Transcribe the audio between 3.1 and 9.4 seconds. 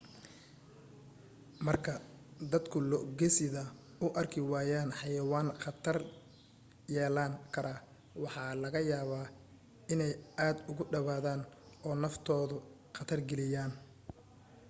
gesida u arki waayaan xayawaan khatar yeelan kara waxa laga yaabaa